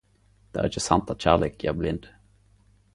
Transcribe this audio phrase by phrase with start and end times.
[0.55, 2.13] Det er ikkje sant at kjærleik gjer blind.